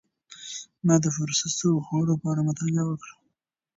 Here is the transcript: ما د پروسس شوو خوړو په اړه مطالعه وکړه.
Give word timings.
ما 0.85 0.95
د 1.03 1.05
پروسس 1.15 1.51
شوو 1.59 1.85
خوړو 1.85 2.13
په 2.21 2.27
اړه 2.31 2.41
مطالعه 2.49 2.83
وکړه. 2.87 3.13